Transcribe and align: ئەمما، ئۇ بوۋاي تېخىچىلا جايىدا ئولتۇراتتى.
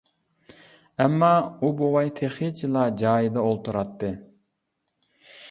ئەمما، 1.03 1.29
ئۇ 1.59 1.69
بوۋاي 1.81 2.09
تېخىچىلا 2.21 2.87
جايىدا 3.03 3.45
ئولتۇراتتى. 3.45 4.13